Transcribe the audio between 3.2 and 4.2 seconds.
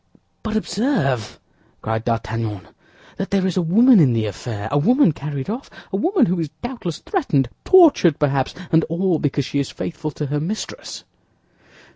there is a woman in